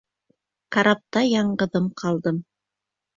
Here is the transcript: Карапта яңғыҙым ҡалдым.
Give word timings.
Карапта 0.75 1.23
яңғыҙым 1.25 1.91
ҡалдым. 2.03 2.41